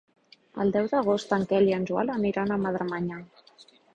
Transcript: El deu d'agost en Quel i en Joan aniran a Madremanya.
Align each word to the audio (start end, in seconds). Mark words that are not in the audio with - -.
El 0.63 0.71
deu 0.77 0.87
d'agost 0.93 1.35
en 1.37 1.43
Quel 1.51 1.69
i 1.71 1.77
en 1.77 1.85
Joan 1.91 2.11
aniran 2.15 2.55
a 2.55 2.59
Madremanya. 2.65 3.21